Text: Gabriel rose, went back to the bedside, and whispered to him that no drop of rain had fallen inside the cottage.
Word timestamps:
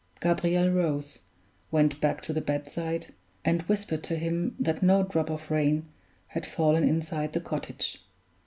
Gabriel 0.19 0.71
rose, 0.71 1.19
went 1.69 2.01
back 2.01 2.21
to 2.21 2.33
the 2.33 2.41
bedside, 2.41 3.13
and 3.45 3.61
whispered 3.69 4.01
to 4.03 4.15
him 4.15 4.55
that 4.59 4.81
no 4.81 5.03
drop 5.03 5.29
of 5.29 5.51
rain 5.51 5.85
had 6.29 6.43
fallen 6.43 6.83
inside 6.83 7.33
the 7.33 7.39
cottage. 7.39 7.99